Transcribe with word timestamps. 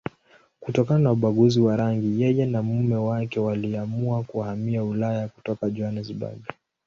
Kutokana 0.61 0.99
na 0.99 1.11
ubaguzi 1.11 1.59
wa 1.59 1.75
rangi, 1.75 2.21
yeye 2.21 2.45
na 2.45 2.61
mume 2.63 2.95
wake 2.95 3.39
waliamua 3.39 4.23
kuhamia 4.23 4.83
Ulaya 4.83 5.27
kutoka 5.27 5.69
Johannesburg. 5.69 6.37